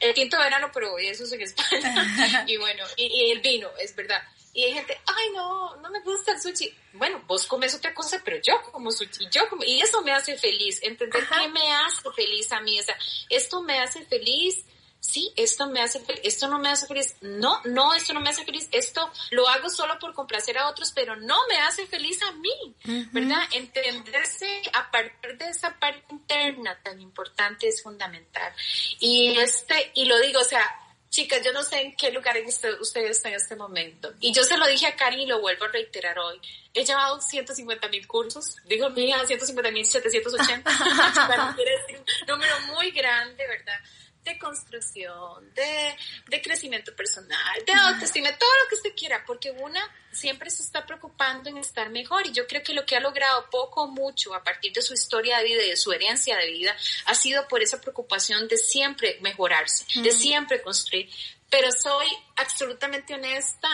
[0.00, 2.44] el quinto verano, pero eso es en España.
[2.46, 4.22] y bueno, y, el vino, es verdad.
[4.52, 6.74] Y hay gente, ay, no, no me gusta el sushi.
[6.94, 10.36] Bueno, vos comes otra cosa, pero yo como sushi, yo como, y eso me hace
[10.36, 12.96] feliz, entender qué me hace feliz a mí, o sea,
[13.28, 14.64] esto me hace feliz,
[15.00, 18.30] sí, esto me hace feliz, esto no me hace feliz, no, no, esto no me
[18.30, 22.20] hace feliz, esto lo hago solo por complacer a otros, pero no me hace feliz
[22.22, 22.74] a mí,
[23.12, 23.42] ¿verdad?
[23.52, 28.52] Entenderse a partir de esa parte interna tan importante es fundamental.
[29.00, 30.64] Y este, y lo digo, o sea,
[31.10, 32.36] chicas, yo no sé en qué lugar
[32.80, 34.12] ustedes están en este momento.
[34.20, 36.40] Y yo se lo dije a Cari y lo vuelvo a reiterar hoy.
[36.74, 40.70] He llevado 150 mil cursos, digo hija 150 mil 780,
[41.58, 43.80] un número muy grande, ¿verdad?
[44.28, 45.96] De construcción, de,
[46.28, 49.80] de crecimiento personal, de autoestima, todo lo que usted quiera, porque una
[50.12, 53.48] siempre se está preocupando en estar mejor y yo creo que lo que ha logrado
[53.50, 56.50] poco o mucho a partir de su historia de vida y de su herencia de
[56.50, 61.08] vida ha sido por esa preocupación de siempre mejorarse, de siempre construir.
[61.50, 63.68] Pero soy absolutamente honesta,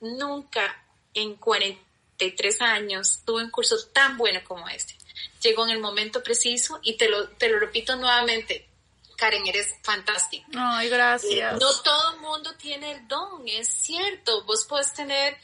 [0.00, 4.96] nunca en 43 años tuve un curso tan bueno como este.
[5.42, 8.67] Llegó en el momento preciso y te lo, te lo repito nuevamente,
[9.18, 10.46] Karen, eres fantástica.
[10.54, 11.60] Ay, gracias.
[11.60, 14.44] no todo el mundo tiene el don, es cierto.
[14.44, 15.36] Vos puedes tener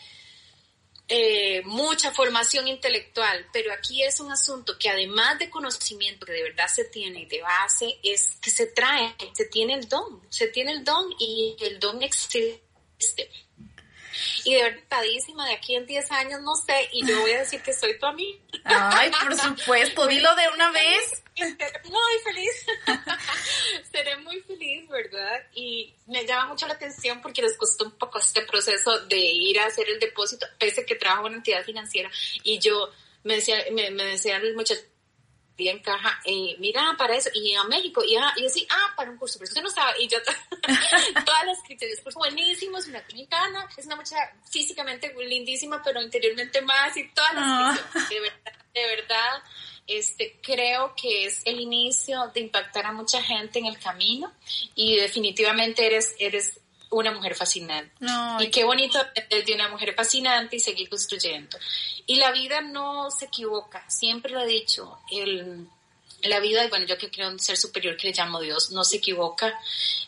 [1.09, 6.45] eh, mucha formación intelectual, pero aquí es un asunto que además de conocimiento que de
[6.45, 10.47] verdad se tiene y de base, es que se trae, se tiene el don, se
[10.49, 12.63] tiene el don y el don existe.
[14.45, 17.61] Y de verdadísima, de aquí en 10 años no sé, y yo voy a decir
[17.61, 18.39] que soy tu amiga.
[18.63, 21.24] Ay, por supuesto, dilo de una vez.
[21.59, 22.67] Seré muy feliz.
[23.93, 25.43] Seré muy feliz, ¿verdad?
[25.55, 29.59] y me llama mucho la atención porque les costó un poco este proceso de ir
[29.59, 32.11] a hacer el depósito, pese que trabajo en una entidad financiera
[32.43, 32.91] y yo
[33.25, 34.83] me decía, me, me decían el muchacho
[35.57, 38.93] en caja, eh, mira, para eso, y a México, y, a, y yo sí, ah,
[38.97, 40.19] para un curso, pero usted no estaba, y yo,
[41.25, 46.61] todas las criterios, pues buenísimo, es una dominicana, es una muchacha físicamente lindísima, pero interiormente
[46.63, 48.07] más, y todas las ah.
[48.09, 49.43] de verdad, de verdad,
[49.87, 54.33] este, creo que es el inicio de impactar a mucha gente en el camino
[54.75, 56.59] y definitivamente eres, eres
[56.91, 57.93] una mujer fascinante.
[58.41, 61.59] y qué bonito de una mujer fascinante y seguir construyendo.
[62.07, 65.67] Y la vida no se equivoca, siempre lo he dicho, el,
[66.23, 68.97] la vida, bueno, yo que creo un ser superior que le llamo Dios, no se
[68.97, 69.59] equivoca,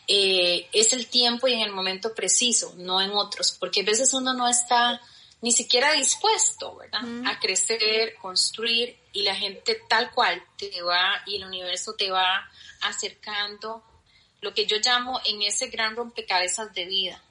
[0.07, 4.13] eh, es el tiempo y en el momento preciso, no en otros, porque a veces
[4.13, 5.01] uno no está
[5.41, 7.01] ni siquiera dispuesto, ¿verdad?
[7.25, 12.49] A crecer, construir y la gente tal cual te va y el universo te va
[12.81, 13.83] acercando
[14.41, 17.23] lo que yo llamo en ese gran rompecabezas de vida.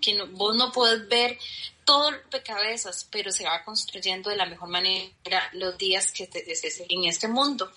[0.00, 1.38] Que vos no puedes ver
[1.84, 6.44] todo el rompecabezas, pero se va construyendo de la mejor manera los días que te,
[6.88, 7.70] en este mundo.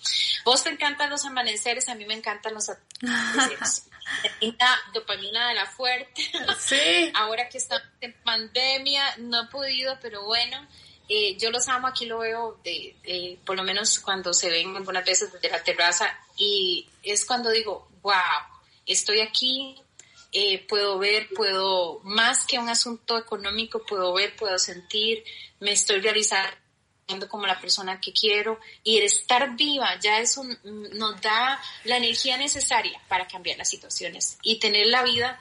[0.44, 3.84] Vos te encantan los amaneceres, a mí me encantan los atardeceres.
[4.94, 6.22] dopamina de la fuerte.
[6.58, 7.12] Sí.
[7.14, 10.66] Ahora que estamos en pandemia, no he podido, pero bueno,
[11.08, 15.04] eh, yo los amo, aquí lo veo, de, por lo menos cuando se ven algunas
[15.04, 18.14] veces desde la terraza, y es cuando digo, wow,
[18.86, 19.80] estoy aquí,
[20.32, 25.24] eh, puedo ver, puedo, más que un asunto económico, puedo ver, puedo sentir,
[25.60, 26.56] me estoy realizando
[27.28, 30.58] como la persona que quiero y el estar viva ya es un,
[30.92, 35.40] nos da la energía necesaria para cambiar las situaciones y tener la vida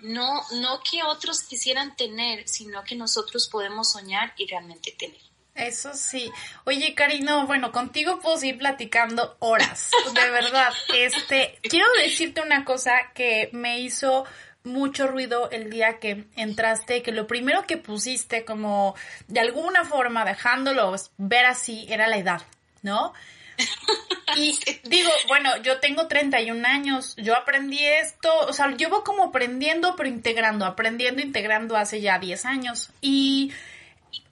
[0.00, 5.20] no, no que otros quisieran tener, sino que nosotros podemos soñar y realmente tener.
[5.54, 6.30] Eso sí.
[6.64, 10.72] Oye, Karino, bueno, contigo puedo seguir platicando horas, de verdad.
[10.96, 14.24] Este, quiero decirte una cosa que me hizo
[14.64, 18.94] mucho ruido el día que entraste, que lo primero que pusiste como
[19.28, 22.42] de alguna forma dejándolo ver así era la edad,
[22.82, 23.12] ¿no?
[24.34, 29.94] Y digo, bueno, yo tengo 31 años, yo aprendí esto, o sea, llevo como aprendiendo,
[29.94, 32.90] pero integrando, aprendiendo, integrando hace ya 10 años.
[33.02, 33.52] Y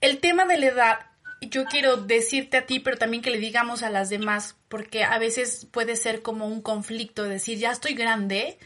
[0.01, 1.10] el tema de la edad
[1.41, 5.19] yo quiero decirte a ti, pero también que le digamos a las demás, porque a
[5.19, 8.59] veces puede ser como un conflicto, decir, ya estoy grande,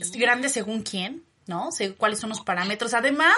[0.00, 1.72] estoy grande según quién, ¿no?
[1.72, 2.94] Sé cuáles son los parámetros.
[2.94, 3.34] Además,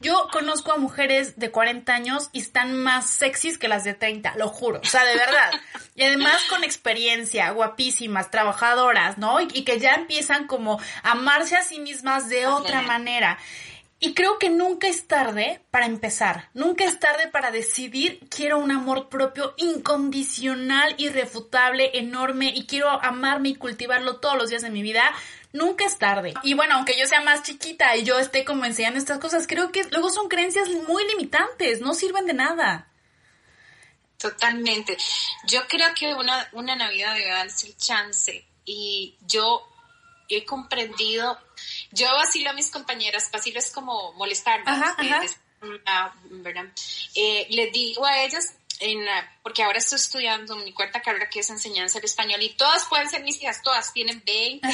[0.00, 4.34] yo conozco a mujeres de 40 años y están más sexys que las de 30,
[4.36, 5.50] lo juro, o sea, de verdad.
[5.96, 9.40] Y además con experiencia, guapísimas, trabajadoras, ¿no?
[9.40, 13.38] Y, y que ya empiezan como a amarse a sí mismas de otra manera.
[14.00, 18.70] Y creo que nunca es tarde para empezar, nunca es tarde para decidir quiero un
[18.70, 24.82] amor propio incondicional, irrefutable, enorme y quiero amarme y cultivarlo todos los días de mi
[24.82, 25.04] vida.
[25.52, 26.34] Nunca es tarde.
[26.42, 29.70] Y bueno, aunque yo sea más chiquita y yo esté como enseñando estas cosas, creo
[29.70, 32.88] que luego son creencias muy limitantes, no sirven de nada.
[34.18, 34.96] Totalmente.
[35.46, 39.68] Yo creo que una, una Navidad debe darse el chance y yo
[40.28, 41.38] he comprendido,
[41.90, 44.96] yo vacilo a mis compañeras, vacilo es como molestarlas,
[47.14, 49.06] eh, les digo a ellas, en,
[49.42, 53.08] porque ahora estoy estudiando mi cuarta carrera que es enseñanza del español y todas pueden
[53.08, 54.68] ser mis hijas, todas tienen 20,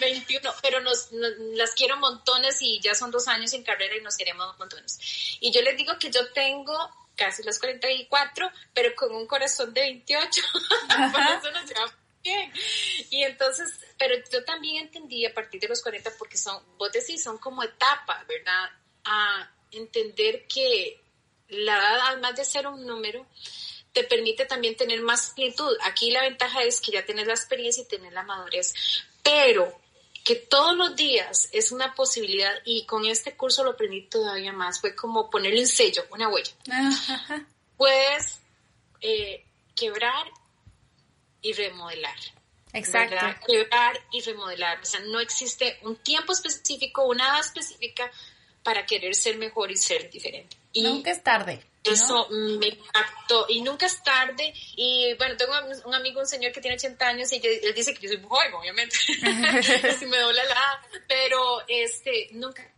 [0.00, 4.16] 21, pero nos, las quiero montones y ya son dos años en carrera y nos
[4.16, 4.98] queremos montones.
[5.40, 6.74] Y yo les digo que yo tengo
[7.16, 10.42] casi los 44, pero con un corazón de 28,
[11.12, 12.52] por eso nos llevamos bien.
[13.10, 17.22] Y entonces, pero yo también entendí a partir de los 40, porque son, vos decís,
[17.22, 18.70] son como etapas, ¿verdad?
[19.04, 21.00] A entender que
[21.48, 23.26] la edad, además de ser un número,
[23.92, 25.76] te permite también tener más plenitud.
[25.82, 28.74] Aquí la ventaja es que ya tienes la experiencia y tienes la madurez,
[29.22, 29.80] pero
[30.24, 34.80] que todos los días es una posibilidad y con este curso lo aprendí todavía más,
[34.80, 36.52] fue como ponerle un sello, una huella.
[37.76, 38.40] Puedes
[39.00, 40.30] eh, quebrar
[41.42, 42.16] y remodelar.
[42.72, 43.16] Exacto.
[43.46, 44.80] Quebrar y remodelar.
[44.80, 48.10] O sea, no existe un tiempo específico, una edad específica
[48.62, 50.56] para querer ser mejor y ser diferente.
[50.72, 51.64] Y nunca es tarde.
[51.82, 53.46] Eso me impactó.
[53.48, 54.52] Y nunca es tarde.
[54.76, 55.52] Y bueno, tengo
[55.86, 58.54] un amigo, un señor que tiene 80 años y él dice que yo soy joven,
[58.54, 58.96] obviamente.
[59.98, 62.70] si me dobla la Pero este, nunca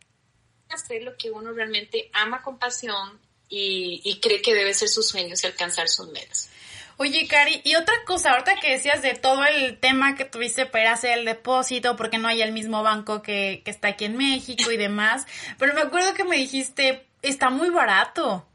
[0.70, 5.07] hacer lo que uno realmente ama con pasión y, y cree que debe ser sus
[5.07, 6.48] sueños y alcanzar sus metas.
[6.97, 10.93] Oye, Cari, y otra cosa, ahorita que decías de todo el tema que tuviste para
[10.93, 14.71] hacer el depósito, porque no hay el mismo banco que, que está aquí en México
[14.71, 15.27] y demás,
[15.59, 18.47] pero me acuerdo que me dijiste, está muy barato.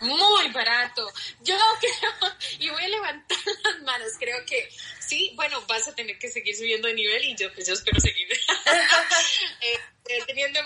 [0.00, 1.10] Muy barato.
[1.42, 4.68] Yo creo, y voy a levantar las manos, creo que
[5.00, 8.00] sí, bueno, vas a tener que seguir subiendo de nivel y yo, pues yo espero
[8.00, 8.28] seguir
[9.60, 10.58] eh, eh, teniendo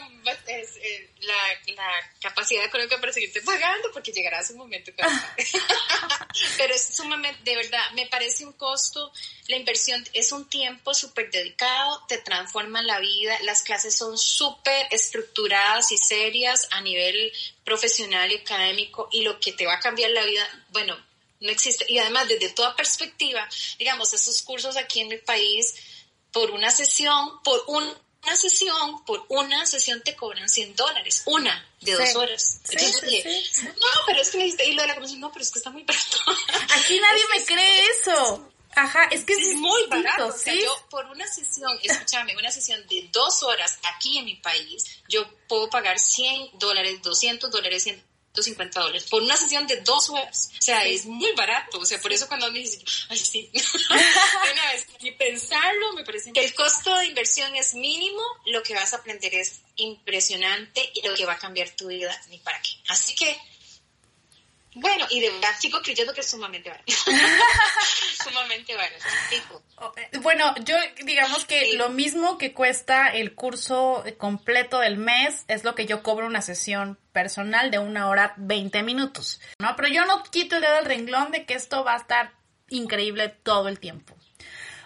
[0.46, 4.92] eh, la, la, capacidad económica para seguirte pagando, porque llegará su momento.
[6.56, 9.12] Pero es sumamente, de verdad, me parece un costo,
[9.48, 14.86] la inversión es un tiempo súper dedicado, te transforma la vida, las clases son súper
[14.90, 17.32] estructuradas y serias a nivel
[17.64, 20.96] profesional y académico y lo que te va a cambiar la vida, bueno,
[21.40, 21.84] no existe.
[21.88, 23.46] Y además, desde toda perspectiva,
[23.78, 25.74] digamos, esos cursos aquí en el país,
[26.32, 27.64] por una sesión, por
[28.26, 32.60] una sesión, por una sesión te cobran 100 dólares, una de dos horas.
[32.68, 35.60] Entonces no, pero es que le y lo de la comisión, no, pero es que
[35.60, 36.18] está muy barato.
[36.74, 38.50] Aquí nadie me cree eso.
[38.74, 40.26] Ajá, es que es, muy barato.
[40.26, 44.34] O sea, yo por una sesión, escúchame, una sesión de dos horas aquí en mi
[44.34, 47.86] país, yo puedo pagar 100 dólares, 200 dólares,
[48.36, 50.50] 150 dólares por una sesión de dos horas.
[50.58, 51.78] O sea, es muy barato.
[51.78, 53.50] O sea, por eso cuando me dicen, ay, sí,
[53.90, 58.74] una vez, y pensarlo me parece que el costo de inversión es mínimo, lo que
[58.74, 62.60] vas a aprender es impresionante y lo que va a cambiar tu vida, ni para
[62.60, 62.70] qué.
[62.88, 63.38] Así que
[64.78, 66.92] bueno, y de verdad sigo creyendo que es sumamente barato.
[68.22, 69.04] sumamente barato.
[69.96, 75.64] Eh, bueno, yo digamos que lo mismo que cuesta el curso completo del mes es
[75.64, 79.40] lo que yo cobro una sesión personal de una hora 20 minutos.
[79.58, 79.74] ¿no?
[79.76, 82.34] Pero yo no quito el dedo del renglón de que esto va a estar
[82.68, 84.14] increíble todo el tiempo.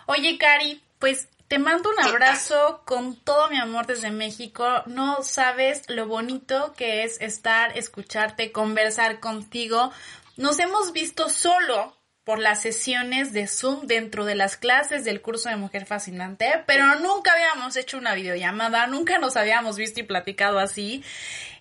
[0.06, 4.84] Oye, Cari, pues te mando un abrazo con todo mi amor desde México.
[4.86, 9.90] No sabes lo bonito que es estar, escucharte, conversar contigo.
[10.36, 15.48] Nos hemos visto solo por las sesiones de Zoom dentro de las clases del curso
[15.48, 20.60] de Mujer Fascinante, pero nunca habíamos hecho una videollamada, nunca nos habíamos visto y platicado
[20.60, 21.02] así.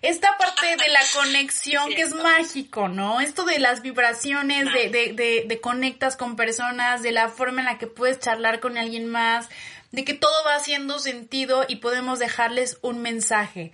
[0.02, 3.20] Esta parte de la conexión que es mágico, ¿no?
[3.20, 7.66] Esto de las vibraciones, de, de, de, de conectas con personas, de la forma en
[7.66, 9.48] la que puedes charlar con alguien más,
[9.92, 13.72] de que todo va haciendo sentido y podemos dejarles un mensaje.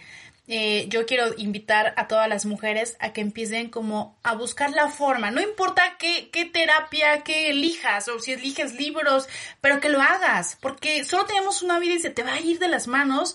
[0.48, 4.88] Eh, yo quiero invitar a todas las mujeres a que empiecen como a buscar la
[4.88, 5.32] forma.
[5.32, 9.28] No importa qué, qué terapia que elijas o si eliges libros,
[9.60, 12.60] pero que lo hagas, porque solo tenemos una vida y se te va a ir
[12.60, 13.34] de las manos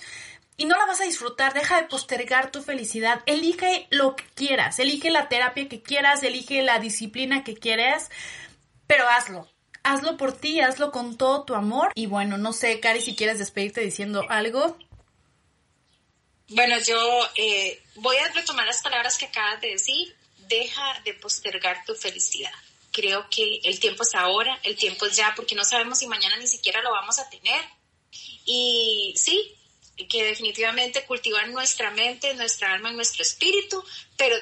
[0.55, 1.53] y no la vas a disfrutar.
[1.53, 3.21] Deja de postergar tu felicidad.
[3.25, 8.09] Elige lo que quieras, elige la terapia que quieras, elige la disciplina que quieras,
[8.87, 9.50] pero hazlo
[9.83, 11.91] hazlo por ti, hazlo con todo tu amor.
[11.95, 14.77] Y bueno, no sé, Cari, si quieres despedirte diciendo algo.
[16.49, 20.15] Bueno, yo eh, voy a retomar las palabras que acabas de decir.
[20.47, 22.51] Deja de postergar tu felicidad.
[22.91, 26.35] Creo que el tiempo es ahora, el tiempo es ya, porque no sabemos si mañana
[26.37, 27.63] ni siquiera lo vamos a tener.
[28.45, 29.55] Y sí,
[30.09, 33.81] que definitivamente cultivar nuestra mente, nuestra alma y nuestro espíritu,
[34.17, 34.35] pero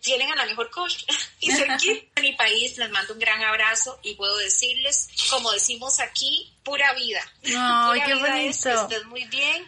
[0.00, 1.04] tienen a la mejor coach.
[1.40, 6.00] y aquí en mi país les mando un gran abrazo y puedo decirles, como decimos
[6.00, 7.20] aquí, pura vida.
[7.48, 8.88] No, qué bonito.
[8.90, 9.66] Es, muy bien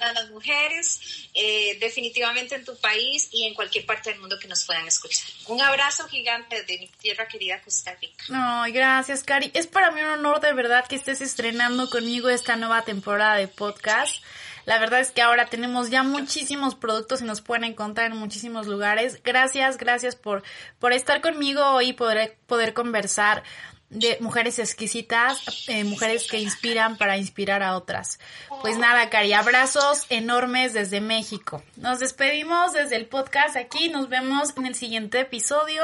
[0.00, 1.00] a las mujeres,
[1.34, 5.26] eh, definitivamente en tu país y en cualquier parte del mundo que nos puedan escuchar.
[5.46, 8.24] Un abrazo gigante de mi tierra querida Costa Rica.
[8.28, 9.50] No, gracias, Cari.
[9.54, 13.48] Es para mí un honor de verdad que estés estrenando conmigo esta nueva temporada de
[13.48, 14.22] podcast.
[14.70, 18.68] La verdad es que ahora tenemos ya muchísimos productos y nos pueden encontrar en muchísimos
[18.68, 19.20] lugares.
[19.24, 20.44] Gracias, gracias por,
[20.78, 23.42] por estar conmigo y poder, poder conversar
[23.88, 28.20] de mujeres exquisitas, eh, mujeres que inspiran para inspirar a otras.
[28.62, 31.64] Pues nada, Cari, abrazos enormes desde México.
[31.74, 35.82] Nos despedimos desde el podcast aquí, nos vemos en el siguiente episodio.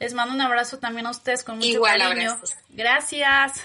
[0.00, 2.36] Les mando un abrazo también a ustedes con mucho cariño.
[2.70, 3.62] Gracias.